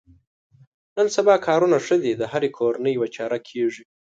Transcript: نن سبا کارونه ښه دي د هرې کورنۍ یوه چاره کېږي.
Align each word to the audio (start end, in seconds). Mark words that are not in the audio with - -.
نن 0.95 1.07
سبا 1.15 1.35
کارونه 1.47 1.77
ښه 1.85 1.95
دي 2.03 2.11
د 2.17 2.23
هرې 2.31 2.49
کورنۍ 2.57 2.91
یوه 2.97 3.07
چاره 3.15 3.37
کېږي. 3.49 3.83